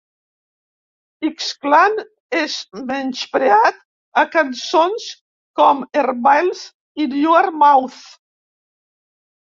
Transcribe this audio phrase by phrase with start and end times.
[1.27, 1.97] X-Clan
[2.37, 2.55] és
[2.87, 3.77] menyspreat
[4.21, 5.05] a cançons
[5.61, 6.65] com Herbalz
[7.05, 8.01] in Your Mouth.